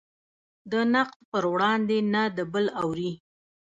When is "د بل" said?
2.37-2.65